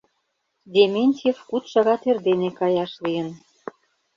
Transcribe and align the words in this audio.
Дементьев 0.73 1.37
куд 1.49 1.63
шагат 1.71 2.01
эрдене 2.09 2.49
каяш 2.59 2.91
лийын. 3.03 3.29